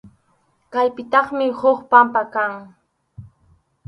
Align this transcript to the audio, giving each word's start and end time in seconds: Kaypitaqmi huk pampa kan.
Kaypitaqmi 0.73 1.45
huk 1.59 1.79
pampa 1.91 2.21
kan. 2.33 2.51